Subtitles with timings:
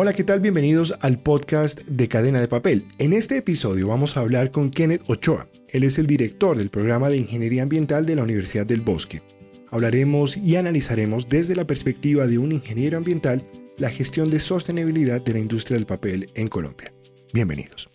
[0.00, 0.38] Hola, ¿qué tal?
[0.38, 2.84] Bienvenidos al podcast de Cadena de Papel.
[2.98, 5.48] En este episodio vamos a hablar con Kenneth Ochoa.
[5.70, 9.22] Él es el director del programa de Ingeniería Ambiental de la Universidad del Bosque.
[9.68, 13.44] Hablaremos y analizaremos desde la perspectiva de un ingeniero ambiental
[13.76, 16.92] la gestión de sostenibilidad de la industria del papel en Colombia.
[17.32, 17.90] Bienvenidos.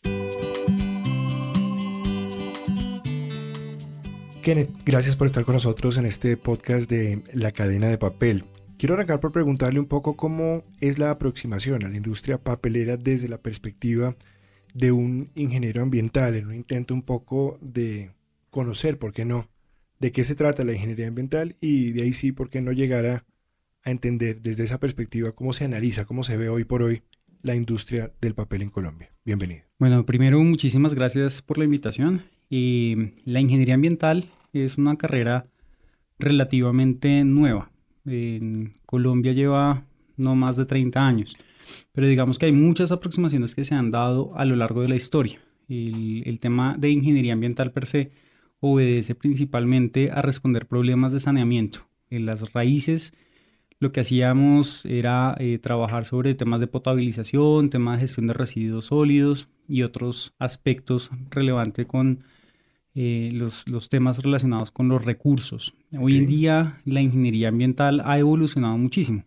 [4.41, 8.43] Kenneth, gracias por estar con nosotros en este podcast de La cadena de papel.
[8.83, 13.29] Quiero arrancar por preguntarle un poco cómo es la aproximación a la industria papelera desde
[13.29, 14.13] la perspectiva
[14.73, 18.11] de un ingeniero ambiental, en un intento un poco de
[18.49, 19.47] conocer, ¿por qué no?,
[20.01, 23.05] de qué se trata la ingeniería ambiental y de ahí sí, ¿por qué no llegar
[23.05, 23.25] a,
[23.85, 27.03] entender desde esa perspectiva cómo se analiza, cómo se ve hoy por hoy
[27.41, 29.13] la industria del papel en Colombia?
[29.23, 29.63] Bienvenido.
[29.79, 32.23] Bueno, primero muchísimas gracias por la invitación.
[32.49, 35.45] Y la ingeniería ambiental es una carrera
[36.19, 37.72] relativamente nueva
[38.05, 39.85] en Colombia lleva
[40.17, 41.35] no más de 30 años,
[41.91, 44.95] pero digamos que hay muchas aproximaciones que se han dado a lo largo de la
[44.95, 45.39] historia.
[45.69, 48.11] El, tema de ingeniería ambiental per se
[48.59, 51.87] obedece principalmente a responder problemas de saneamiento.
[52.09, 53.13] En las raíces
[53.79, 58.85] lo que hacíamos era eh, trabajar sobre temas de potabilización, temas de gestión de residuos
[58.85, 62.23] sólidos y otros aspectos relevantes con
[62.95, 65.73] eh, los, los, temas relacionados con los recursos.
[65.99, 69.23] Hoy en día la ingeniería ambiental ha evolucionado muchísimo.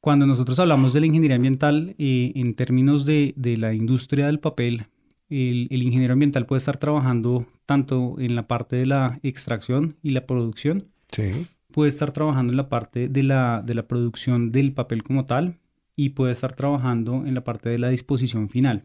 [0.00, 4.40] Cuando nosotros hablamos de la ingeniería ambiental eh, en términos de, de, la industria del
[4.40, 4.86] papel,
[5.28, 10.10] el, el, ingeniero ambiental puede estar trabajando tanto en la parte de la extracción y
[10.10, 11.46] la producción, sí.
[11.70, 15.58] puede estar trabajando en la parte de la, de la producción del papel como tal
[15.94, 18.84] y puede estar trabajando en la parte de la disposición final.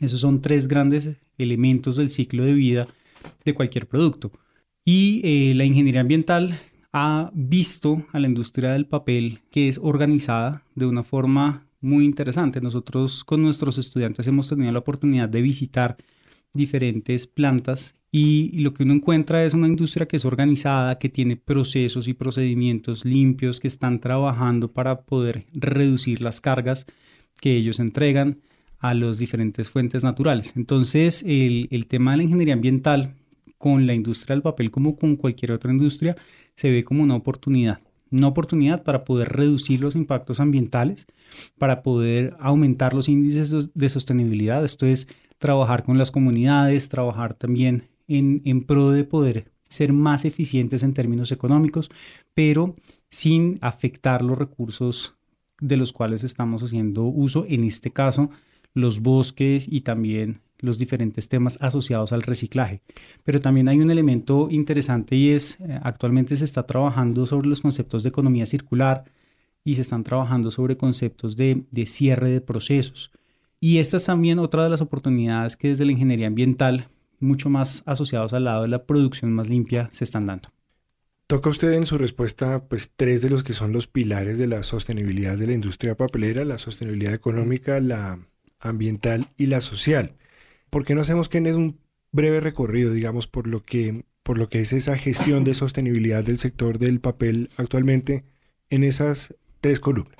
[0.00, 2.88] Esos son tres grandes elementos del ciclo de vida
[3.44, 4.32] de cualquier producto.
[4.84, 6.58] Y eh, la ingeniería ambiental
[6.92, 12.60] ha visto a la industria del papel que es organizada de una forma muy interesante.
[12.60, 15.96] Nosotros con nuestros estudiantes hemos tenido la oportunidad de visitar
[16.52, 21.36] diferentes plantas y lo que uno encuentra es una industria que es organizada, que tiene
[21.36, 26.86] procesos y procedimientos limpios, que están trabajando para poder reducir las cargas
[27.40, 28.42] que ellos entregan,
[28.82, 30.54] a las diferentes fuentes naturales.
[30.56, 33.14] Entonces, el, el, tema de la ingeniería ambiental
[33.56, 36.16] con la industria del papel como con cualquier otra industria
[36.56, 37.80] se ve como una oportunidad.
[38.10, 41.06] Una oportunidad para poder reducir los impactos ambientales,
[41.58, 44.64] para poder aumentar los índices de sostenibilidad.
[44.64, 45.06] Esto es
[45.38, 50.92] trabajar con las comunidades, trabajar también en, en pro de poder ser más eficientes en
[50.92, 51.88] términos económicos,
[52.34, 52.74] pero
[53.10, 55.14] sin afectar los recursos
[55.60, 58.28] de los cuales estamos haciendo uso, en este caso
[58.74, 62.80] los bosques y también los diferentes temas asociados al reciclaje.
[63.24, 67.60] Pero también hay un elemento interesante y es, eh, actualmente se está trabajando sobre los
[67.60, 69.04] conceptos de economía circular
[69.64, 73.10] y se están trabajando sobre conceptos de, de cierre de procesos.
[73.60, 76.86] Y esta es también otra de las oportunidades que desde la ingeniería ambiental,
[77.20, 80.48] mucho más asociados al lado de la producción más limpia, se están dando.
[81.28, 84.62] Toca usted en su respuesta pues tres de los que son los pilares de la
[84.64, 88.18] sostenibilidad de la industria papelera, la sostenibilidad económica, la
[88.62, 90.14] ambiental y la social.
[90.70, 91.78] ¿Por qué no hacemos, que un
[92.12, 96.38] breve recorrido, digamos, por lo que, por lo que es esa gestión de sostenibilidad del
[96.38, 98.24] sector del papel actualmente
[98.70, 100.16] en esas tres columnas?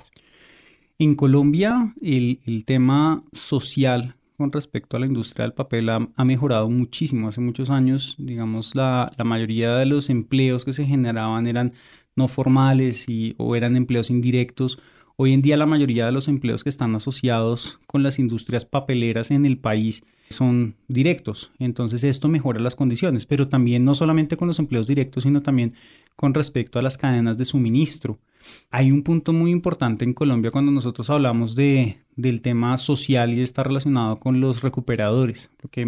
[0.99, 6.25] En Colombia, el, el tema social con respecto a la industria del papel ha, ha
[6.25, 7.27] mejorado muchísimo.
[7.27, 11.73] Hace muchos años, digamos, la, la, mayoría de los empleos que se generaban eran
[12.15, 14.79] no formales y, o eran empleos indirectos
[15.15, 19.29] Hoy en día la mayoría de los empleos que están asociados con las industrias papeleras
[19.29, 24.47] en el país son directos, entonces esto mejora las condiciones, pero también no solamente con
[24.47, 25.75] los empleos directos, sino también
[26.15, 28.17] con respecto a las cadenas de suministro.
[28.71, 33.41] Hay un punto muy importante en Colombia cuando nosotros hablamos de, del tema social y
[33.43, 35.87] está relacionado con los recuperadores, lo que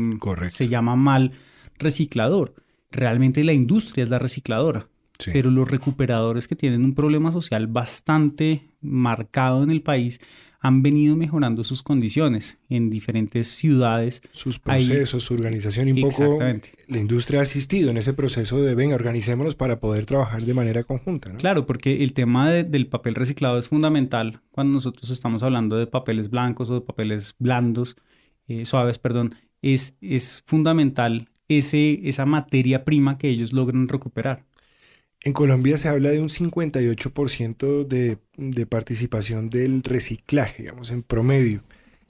[0.49, 1.31] se llama mal
[1.79, 2.53] reciclador.
[2.91, 4.87] Realmente la industria es la recicladora.
[5.31, 10.19] Pero los recuperadores que tienen un problema social bastante marcado en el país
[10.65, 14.23] han venido mejorando sus condiciones en diferentes ciudades.
[14.31, 16.39] Sus procesos, su organización y un poco
[16.87, 20.83] la industria ha asistido en ese proceso de, venga, organicémonos para poder trabajar de manera
[20.83, 21.35] conjunta.
[21.37, 26.31] Claro, porque el tema del papel reciclado es fundamental cuando nosotros estamos hablando de papeles
[26.31, 27.95] blancos o de papeles blandos,
[28.47, 34.45] eh, suaves, perdón, es, es fundamental ese, esa materia prima que ellos logran recuperar.
[35.25, 41.63] En Colombia se habla de un 58% de, de, participación del reciclaje, digamos, en promedio.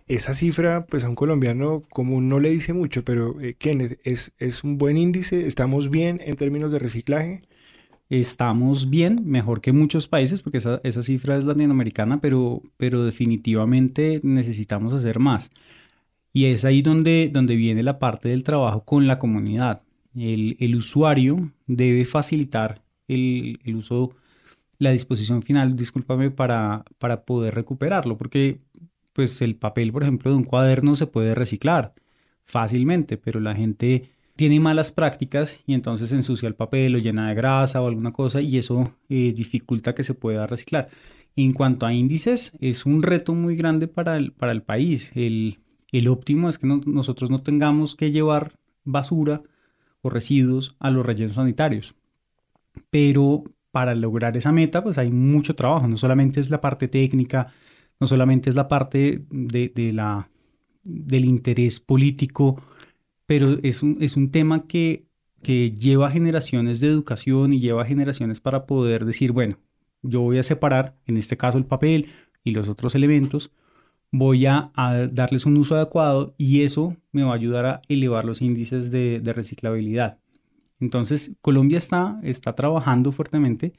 [0.07, 4.33] Esa cifra, pues a un colombiano común no le dice mucho, pero eh, Kenneth, ¿es,
[4.37, 5.47] ¿es un buen índice?
[5.47, 7.41] ¿Estamos bien en términos de reciclaje?
[8.09, 14.19] estamos bien, mejor que muchos países, porque esa, esa cifra es latinoamericana, pero, pero definitivamente
[14.23, 15.51] necesitamos hacer más.
[16.33, 19.83] Y es ahí donde, donde viene la parte del trabajo con la comunidad.
[20.15, 24.11] El, el usuario debe facilitar el, uso,
[24.79, 28.59] la disposición final, discúlpame, para, para poder recuperarlo, porque
[29.13, 31.93] pues el papel, por ejemplo, de un cuaderno se puede reciclar
[32.43, 37.35] fácilmente, pero la gente tiene malas prácticas y entonces ensucia el papel o llena de
[37.35, 40.89] grasa o alguna cosa y eso eh, dificulta que se pueda reciclar.
[41.37, 45.11] En cuanto a índices, es un reto muy grande para el, para el país.
[45.15, 45.59] El,
[45.91, 48.53] el óptimo es que nosotros no tengamos que llevar
[48.83, 49.41] basura
[50.01, 51.95] o residuos a los rellenos sanitarios.
[52.89, 55.87] Pero para lograr esa meta, pues hay mucho trabajo.
[55.87, 57.51] No solamente es la parte técnica,
[57.99, 60.29] no solamente es la parte de, la,
[60.83, 62.61] del interés político
[63.25, 65.07] pero es un, es un tema que,
[65.41, 69.57] que lleva generaciones de educación y lleva generaciones para poder decir, bueno,
[70.01, 72.09] yo voy a separar, en este caso el papel
[72.43, 73.51] y los otros elementos,
[74.11, 74.71] voy a,
[75.11, 79.19] darles un uso adecuado y eso me va a ayudar a elevar los índices de,
[79.19, 80.19] de reciclabilidad.
[80.85, 83.73] Entonces, Colombia está, está trabajando fuertemente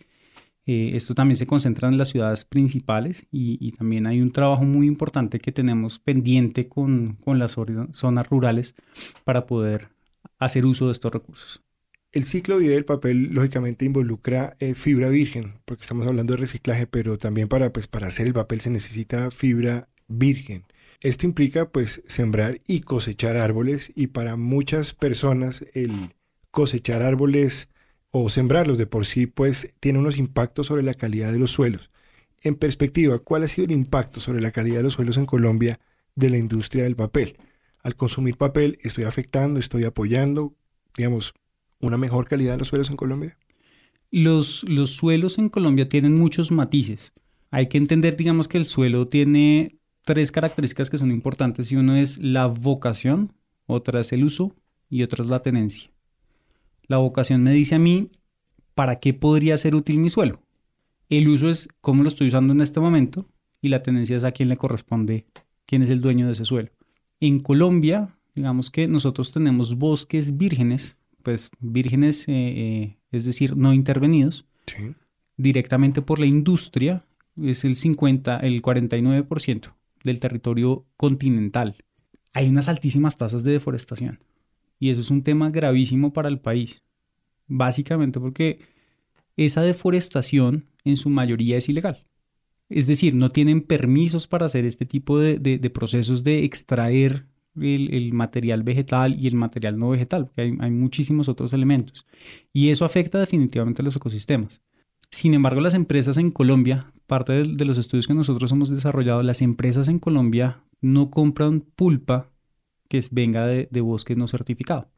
[0.67, 4.88] eh, esto también se concentra en las ciudades principales y, también hay un trabajo muy
[4.88, 7.56] importante que tenemos pendiente con, las
[7.93, 8.75] zonas rurales
[9.25, 9.91] para poder
[10.38, 11.62] hacer uso de estos recursos.
[12.11, 16.41] El ciclo de vida del papel lógicamente involucra eh, fibra virgen, porque estamos hablando de
[16.41, 20.64] reciclaje, pero también para, pues, para hacer el papel se necesita fibra virgen.
[21.00, 26.15] Esto implica pues sembrar y cosechar árboles y para muchas personas el
[26.56, 27.69] cosechar árboles
[28.11, 31.91] o sembrarlos de por sí, pues tiene unos impactos sobre la calidad de los suelos.
[32.41, 35.79] En perspectiva, ¿cuál ha sido el impacto sobre la calidad de los suelos en Colombia
[36.14, 37.37] de la industria del papel?
[37.82, 40.55] Al consumir papel, ¿estoy afectando, estoy apoyando,
[40.97, 41.35] digamos,
[41.82, 43.37] una mejor calidad de los suelos en Colombia?
[44.11, 47.12] Los, los suelos en Colombia tienen muchos matices.
[47.50, 51.97] Hay que entender, digamos, que el suelo tiene tres características que son importantes y uno
[51.97, 53.35] es la vocación,
[53.67, 54.56] otra es el uso
[54.88, 55.91] y otra es la tenencia.
[56.88, 58.10] La vocación me dice a mí
[58.74, 60.42] para qué podría ser útil mi suelo.
[61.08, 63.28] El uso es cómo lo estoy usando en este momento
[63.62, 65.26] y la tendencia es a quién le corresponde,
[65.66, 66.70] quién es el dueño de ese suelo.
[67.20, 73.72] En Colombia, digamos que nosotros tenemos bosques vírgenes, pues vírgenes, eh, eh, es decir, no
[73.72, 74.46] intervenidos,
[75.36, 77.04] directamente por la industria,
[77.42, 79.74] es el 50, el 49%
[80.04, 81.76] del territorio continental.
[82.32, 84.20] Hay unas altísimas tasas de deforestación.
[84.78, 86.82] Y eso es un tema gravísimo para el país.
[87.46, 88.61] Básicamente porque
[89.37, 92.06] esa deforestación en su mayoría es ilegal.
[92.69, 98.62] Es decir, no tienen permisos para hacer este tipo de, procesos de extraer el, material
[98.64, 102.06] vegetal y el material no vegetal, porque hay, muchísimos otros elementos.
[102.52, 104.62] Y eso afecta definitivamente a los ecosistemas.
[105.11, 109.22] Sin embargo, las empresas en Colombia, parte de, de los estudios que nosotros hemos desarrollado,
[109.22, 112.32] las empresas en Colombia no compran pulpa
[112.88, 114.90] que venga de, bosques no certificado.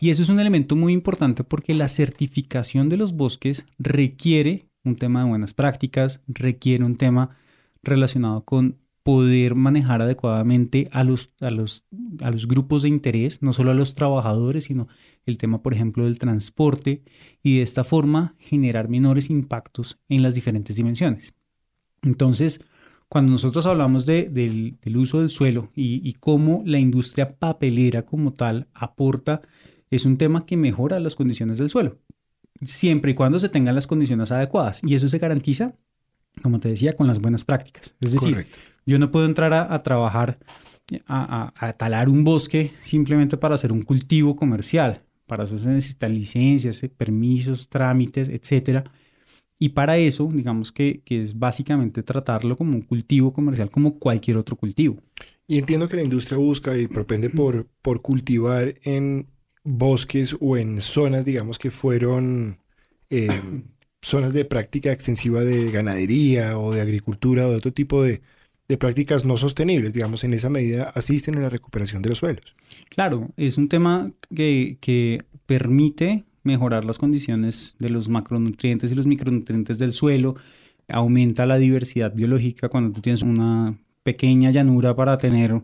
[0.00, 4.96] Y eso es un elemento muy importante porque la certificación de los bosques requiere un
[4.96, 7.30] tema de buenas prácticas, requiere un tema
[7.82, 11.84] relacionado con poder manejar adecuadamente a los, a los,
[12.20, 14.86] a los grupos de interés, no solo a los trabajadores, sino
[15.26, 17.02] el tema, por ejemplo, del transporte,
[17.42, 21.34] y de esta forma generar menores impactos en las diferentes dimensiones.
[22.02, 22.64] Entonces,
[23.12, 29.42] cuando nosotros hablamos del, uso del suelo y, cómo la industria papelera como tal aporta,
[29.90, 31.98] es un tema que mejora las condiciones del suelo,
[32.64, 34.80] siempre y cuando se tengan las condiciones adecuadas.
[34.82, 35.76] Y eso se garantiza,
[36.40, 37.94] como te decía, con las buenas prácticas.
[38.00, 38.46] Es decir,
[38.86, 40.38] yo no puedo entrar a, trabajar,
[41.06, 45.02] a, a, talar un bosque simplemente para hacer un cultivo comercial.
[45.26, 48.84] Para eso se necesitan licencias, permisos, trámites, etcétera
[49.62, 54.56] y para eso, digamos que, es básicamente tratarlo como un cultivo comercial como cualquier otro
[54.56, 54.96] cultivo.
[55.46, 59.28] Y entiendo que la industria busca y propende por, por cultivar en
[59.62, 62.58] bosques o en zonas, digamos, que fueron
[63.08, 63.28] eh,
[64.00, 68.20] zonas de práctica extensiva de ganadería o de agricultura o de otro tipo de,
[68.66, 72.56] de prácticas no sostenibles, digamos, en esa medida asisten a la recuperación de los suelos.
[72.88, 79.06] Claro, es un tema que, que permite mejorar las condiciones de los macronutrientes y los
[79.06, 80.36] micronutrientes del suelo,
[80.88, 85.62] aumenta la diversidad biológica cuando tú tienes una pequeña llanura para tener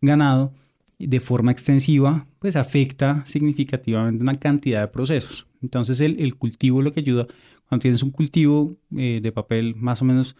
[0.00, 0.52] ganado
[0.98, 5.46] de forma extensiva, pues afecta significativamente una cantidad de procesos.
[5.62, 7.26] Entonces el, cultivo lo que ayuda,
[7.68, 10.36] cuando tienes un cultivo eh, de papel más o menos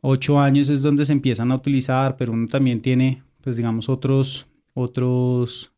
[0.00, 4.46] 8 años es donde se empiezan a utilizar, pero uno también tiene, pues digamos, otros,
[4.74, 5.72] otros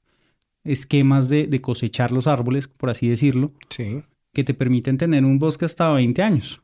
[0.65, 3.53] esquemas de, cosechar los árboles, por así decirlo.
[3.71, 4.03] Sí.
[4.33, 6.63] que te permiten tener un bosque hasta 20 años.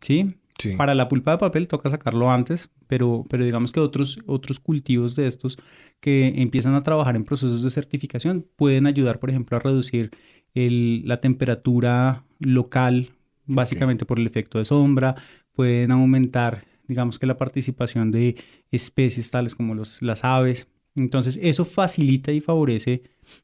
[0.00, 0.34] ¿Sí?
[0.58, 0.76] Sí.
[0.76, 5.14] Para la pulpa de papel toca sacarlo antes, pero, pero digamos que otros, otros cultivos
[5.16, 5.58] de estos
[6.00, 10.10] que empiezan a trabajar en procesos de certificación pueden ayudar, por ejemplo, a reducir
[10.54, 13.10] el- la temperatura local,
[13.46, 15.16] básicamente por el efecto de sombra,
[15.52, 18.36] pueden aumentar, digamos que la participación de
[18.70, 20.68] especies tales como los, las aves.
[20.96, 23.02] Entonces, eso facilita y favorece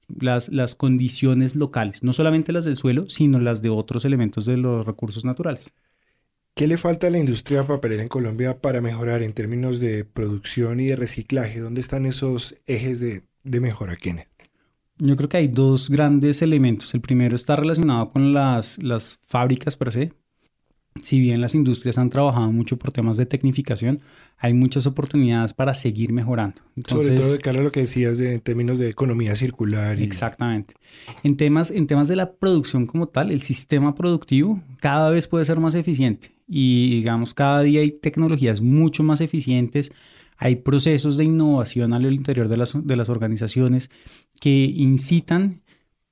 [0.09, 4.59] las, las condiciones locales, no solamente las del suelo, sino las de otros elementos de
[4.59, 5.73] los recursos naturales.
[6.55, 10.81] ¿Qué le falta a la industria papelera en Colombia para mejorar en términos de producción
[10.81, 11.61] y de reciclaje?
[11.61, 14.27] ¿Dónde están esos ejes de, de mejora, Kenneth?
[14.99, 16.93] Yo creo que hay dos grandes elementos.
[16.95, 20.13] El primero está relacionado con las, las fábricas per se.
[21.03, 24.01] Si bien las industrias han trabajado mucho por temas de tecnificación,
[24.39, 26.61] hay muchas oportunidades para seguir mejorando.
[26.87, 29.99] Sobre todo de cara a lo que decías de, en términos de economía circular.
[29.99, 30.05] Y...
[30.05, 30.75] Exactamente.
[31.23, 35.45] En temas, en temas de la producción como tal, el sistema productivo cada vez puede
[35.45, 39.93] ser más eficiente y digamos cada día hay tecnologías mucho más eficientes,
[40.39, 43.91] hay procesos de innovación al interior de las, de las organizaciones
[44.41, 45.63] que incitan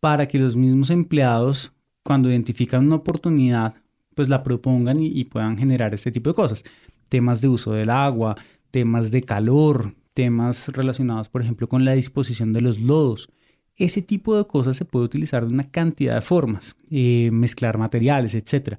[0.01, 3.75] para que los mismos empleados cuando identifican una oportunidad
[4.17, 6.65] pues la propongan y, puedan generar este tipo de cosas.
[7.11, 8.35] Temas de uso del agua,
[8.71, 13.29] temas de calor, temas relacionados, por ejemplo, con la disposición de los lodos.
[13.77, 18.35] Ese tipo de cosas se puede utilizar de una cantidad de formas, eh, mezclar materiales,
[18.35, 18.79] etc.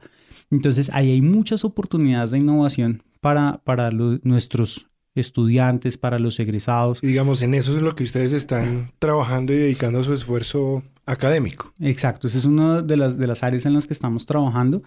[0.50, 7.00] Entonces, ahí hay muchas oportunidades de innovación para, para nuestros estudiantes, para los egresados.
[7.02, 11.74] Y digamos, en eso es lo que ustedes están trabajando y dedicando su esfuerzo académico.
[11.80, 14.84] Exacto, esa es una de las, de las áreas en las que estamos trabajando.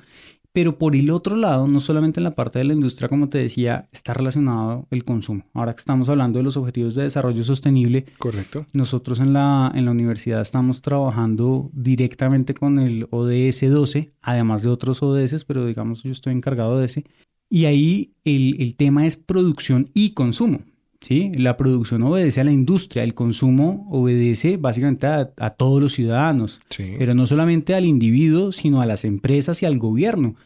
[0.53, 3.39] Pero por el otro lado, no solamente en la parte de la industria, como te
[3.39, 5.45] decía, está relacionado el consumo.
[5.55, 8.67] Ahora que estamos hablando de los objetivos de desarrollo sostenible, correcto.
[8.73, 14.71] Nosotros en la, en la universidad estamos trabajando directamente con el ODS 12, además de
[14.71, 17.05] otros ODS, pero digamos yo estoy encargado de ese.
[17.51, 20.61] Y ahí el, el tema es producción y consumo.
[21.01, 21.33] ¿sí?
[21.35, 26.61] La producción obedece a la industria, el consumo obedece básicamente a, a todos los ciudadanos,
[26.71, 26.95] sí.
[26.97, 30.37] pero no solamente al individuo, sino a las empresas y al gobierno.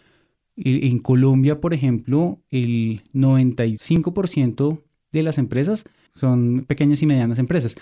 [0.56, 4.80] En Colombia, por ejemplo, el 95%
[5.10, 5.84] de las empresas
[6.14, 7.74] son pequeñas y medianas empresas,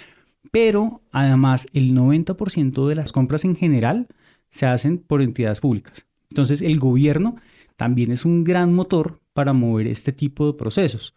[0.50, 4.08] pero además el 90% de las compras en general
[4.48, 6.06] se hacen por entidades públicas.
[6.30, 7.36] Entonces el gobierno
[7.82, 11.16] también es un gran motor para mover este tipo de procesos.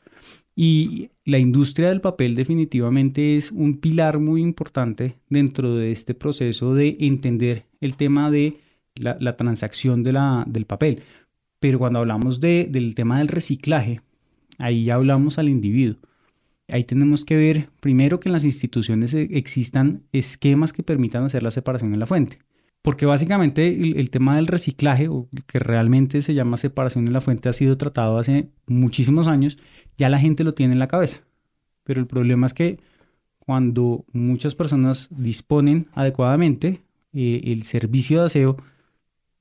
[0.55, 6.73] Y la industria del papel definitivamente es un pilar muy importante dentro de este proceso
[6.73, 8.61] de entender el tema de
[8.95, 11.03] la, transacción de la, del papel.
[11.59, 14.01] Pero cuando hablamos de, del tema del reciclaje,
[14.57, 15.99] ahí ya hablamos al individuo.
[16.67, 21.51] Ahí tenemos que ver primero que en las instituciones existan esquemas que permitan hacer la
[21.51, 22.39] separación en la fuente.
[22.85, 27.19] Porque básicamente el, el, tema del reciclaje, o que realmente se llama separación en la
[27.19, 29.57] fuente, ha sido tratado hace muchísimos años,
[29.97, 31.21] ya la gente lo tiene en la cabeza.
[31.83, 32.79] Pero el problema es que
[33.39, 38.57] cuando muchas personas disponen adecuadamente, eh, el servicio de aseo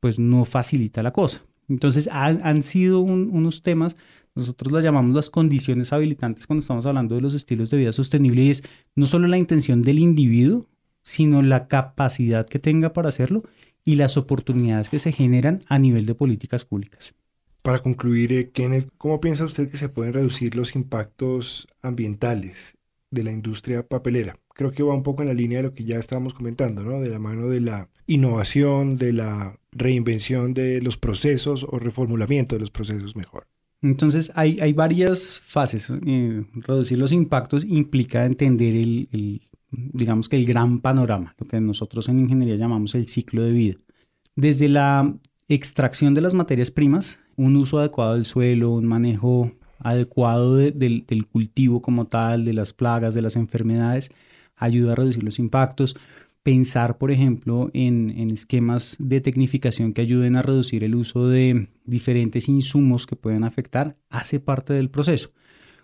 [0.01, 1.43] pues no facilita la cosa.
[1.69, 3.95] Entonces han, han sido un, unos temas,
[4.35, 8.43] nosotros las llamamos las condiciones habilitantes cuando estamos hablando de los estilos de vida sostenible
[8.45, 10.67] y es no solo la intención del individuo,
[11.05, 13.45] sino la capacidad que tenga para hacerlo
[13.85, 17.15] y las oportunidades que se generan a nivel de políticas públicas.
[17.63, 22.77] Para concluir, eh, Kenneth, ¿cómo piensa usted que se pueden reducir los impactos ambientales
[23.11, 24.35] de la industria papelera?
[24.55, 27.01] Creo que va un poco en la línea de lo que ya estábamos comentando, ¿no?
[27.01, 32.61] De la mano de la innovación, de la reinvención de los procesos o reformulamiento de
[32.61, 33.47] los procesos mejor.
[33.83, 35.91] Entonces hay, hay varias fases.
[36.07, 39.43] Eh, reducir los impactos implica entender el, el,
[39.93, 43.77] digamos que el gran panorama, lo que nosotros en ingeniería llamamos el ciclo de vida.
[44.37, 45.15] Desde la
[45.49, 51.27] extracción de las materias primas, un uso adecuado del suelo, un manejo adecuado de, del,
[51.27, 54.11] cultivo como tal, de las plagas, de las enfermedades,
[54.57, 55.97] ayuda a reducir los impactos.
[56.43, 61.69] Pensar, por ejemplo, en, en, esquemas de tecnificación que ayuden a reducir el uso de
[61.85, 65.33] diferentes insumos que pueden afectar, hace parte del proceso.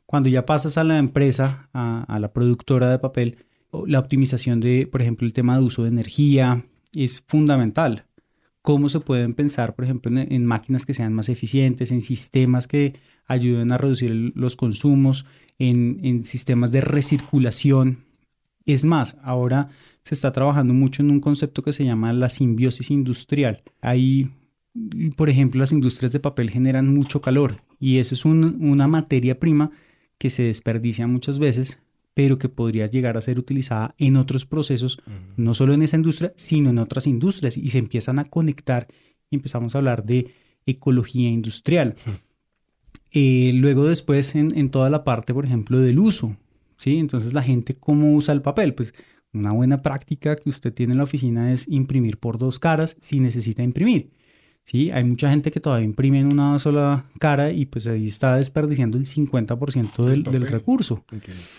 [0.07, 3.39] Cuando ya pasas a la empresa, a, a la productora de papel,
[3.87, 8.07] la optimización de, por ejemplo, el tema de uso de energía es fundamental.
[8.63, 12.95] Cómo se pueden pensar, por ejemplo, en, máquinas que sean más eficientes, en sistemas que
[13.27, 15.25] ayuden a reducir los consumos,
[15.59, 18.05] en, sistemas de recirculación.
[18.67, 19.71] Es más, ahora
[20.03, 23.63] se está trabajando mucho en un concepto que se llama la simbiosis industrial.
[23.81, 24.31] Ahí,
[25.17, 29.39] por ejemplo, las industrias de papel generan mucho calor y esa es un, una materia
[29.41, 29.71] prima
[30.19, 31.79] que se desperdicia muchas veces,
[32.21, 35.01] pero que podría llegar a ser utilizada en otros procesos,
[35.39, 38.89] no solo en esa industria, sino en otras industrias, y se empiezan a conectar
[39.31, 40.31] y empezamos a hablar de
[40.67, 41.95] ecología industrial.
[43.13, 46.37] Eh, luego después en, en, toda la parte, por ejemplo, del uso,
[46.77, 46.99] ¿sí?
[46.99, 48.73] Entonces la gente, ¿cómo usa el papel?
[48.73, 48.95] Pues
[49.33, 53.19] una buena práctica que usted tiene en la oficina es imprimir por dos caras si
[53.19, 54.13] necesita imprimir.
[54.71, 54.91] ¿Sí?
[54.93, 58.99] Hay mucha gente que todavía imprime en una sola cara y pues ahí está desperdiciando
[58.99, 61.05] el 50% del, del, recurso.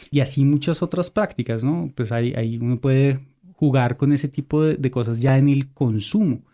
[0.09, 1.91] Y así muchas otras prácticas, ¿no?
[1.93, 3.19] Pues ahí, ahí uno puede
[3.53, 6.45] jugar con ese tipo de, de, cosas ya en el consumo.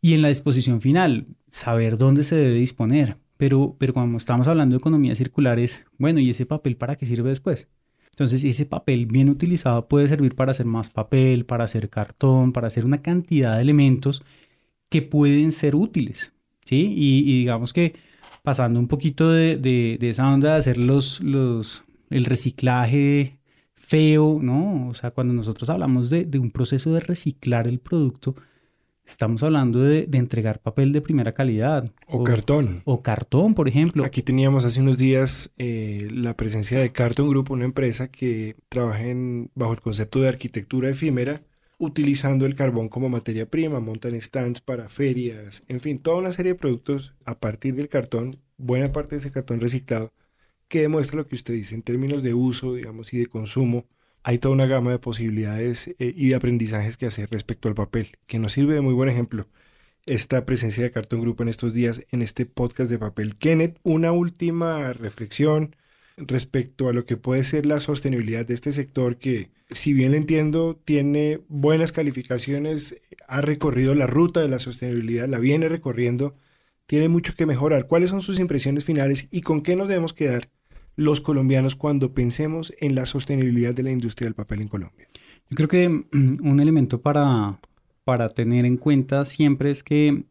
[0.00, 3.18] Y en la disposición final, saber dónde se debe disponer.
[3.36, 7.04] Pero, pero cuando estamos hablando de economía circular es, bueno, ¿y ese papel para qué
[7.04, 7.68] sirve después?
[8.10, 12.68] Entonces ese papel bien utilizado puede servir para hacer más papel, para hacer cartón, para
[12.68, 14.22] hacer una cantidad de elementos
[14.92, 16.34] que pueden ser útiles,
[16.66, 16.92] ¿sí?
[16.94, 17.94] Y, digamos que
[18.42, 23.38] pasando un poquito de, de, esa onda de hacer los, los, el reciclaje
[23.72, 24.88] feo, ¿no?
[24.88, 28.36] O sea, cuando nosotros hablamos de, de un proceso de reciclar el producto,
[29.06, 31.90] estamos hablando de, de entregar papel de primera calidad.
[32.06, 32.82] O, cartón.
[32.84, 34.04] O cartón, por ejemplo.
[34.04, 39.04] Aquí teníamos hace unos días eh, la presencia de Carton Group, una empresa que trabaja
[39.04, 41.42] en, bajo el concepto de arquitectura efímera
[41.82, 46.52] utilizando el carbón como materia prima, montan stands para ferias, en fin, toda una serie
[46.52, 50.12] de productos a partir del cartón, buena parte de ese cartón reciclado,
[50.68, 53.88] que demuestra lo que usted dice en términos de uso, digamos, y de consumo.
[54.22, 58.12] Hay toda una gama de posibilidades eh, y de aprendizajes que hacer respecto al papel,
[58.28, 59.48] que nos sirve de muy buen ejemplo
[60.06, 63.36] esta presencia de Cartón Grupo en estos días en este podcast de papel.
[63.36, 65.74] Kenneth, una última reflexión
[66.16, 70.80] respecto a lo que puede ser la sostenibilidad de este sector que si bien entiendo,
[70.84, 76.34] tiene buenas calificaciones, ha recorrido la ruta de la sostenibilidad, la viene recorriendo,
[76.86, 77.86] tiene mucho que mejorar.
[77.86, 80.50] ¿Cuáles son sus impresiones finales y con qué nos debemos quedar
[80.94, 85.06] los colombianos cuando pensemos en la sostenibilidad de la industria del papel en Colombia?
[85.48, 87.60] Yo creo que mm, un elemento para,
[88.04, 90.24] para tener en cuenta siempre es que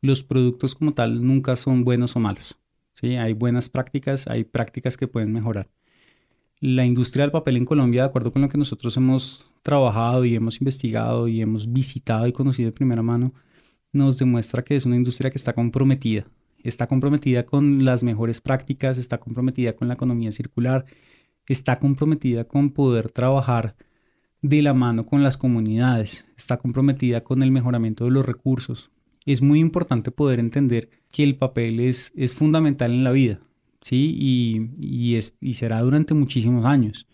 [0.00, 2.58] los productos como tal nunca son buenos o malos.
[2.94, 3.16] ¿Sí?
[3.16, 5.68] Hay buenas prácticas, hay prácticas que pueden mejorar
[6.64, 10.34] la industria del papel en Colombia, de acuerdo con lo que nosotros hemos trabajado y
[10.34, 13.34] hemos investigado y hemos visitado y conocido de primera mano,
[13.92, 16.26] nos demuestra que es una industria que está comprometida.
[16.62, 20.86] Está comprometida con las mejores prácticas, está comprometida con la economía circular,
[21.46, 23.76] está comprometida con poder trabajar
[24.40, 28.90] de la mano con las comunidades, está comprometida con el mejoramiento de los recursos.
[29.26, 33.40] Es muy importante poder entender que el papel es, es fundamental en la vida.
[33.84, 34.16] ¿sí?
[34.80, 37.06] Y, es, y será durante muchísimos años.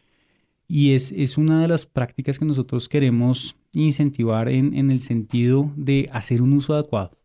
[0.69, 5.73] Y es, es, una de las prácticas que nosotros queremos incentivar en, en, el sentido
[5.77, 7.19] de hacer un uso adecuado.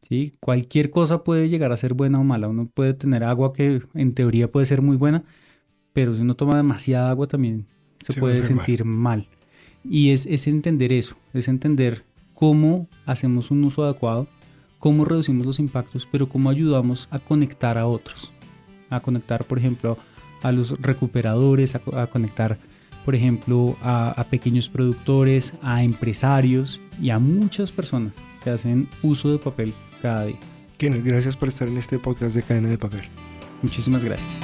[0.00, 0.32] ¿sí?
[0.40, 2.48] Cualquier cosa puede llegar a ser buena o mala.
[2.48, 5.24] Uno puede tener agua que en teoría puede ser muy buena,
[5.92, 7.66] pero si uno toma demasiada agua también
[8.00, 9.28] se, puede sentir mal.
[9.84, 12.02] Y es, es entender eso, es entender
[12.36, 14.28] cómo hacemos un uso adecuado,
[14.78, 18.32] cómo reducimos los impactos, pero cómo ayudamos a conectar a otros
[18.90, 19.98] a conectar, por ejemplo,
[20.42, 22.58] a los recuperadores, a, conectar,
[23.04, 29.38] por ejemplo, a, pequeños productores, a empresarios y a muchas personas que hacen uso de
[29.38, 29.72] papel
[30.02, 30.38] cada día.
[30.78, 33.02] Kenneth, gracias por estar en este podcast de Cadena de Papel.
[33.62, 34.38] Muchísimas gracias.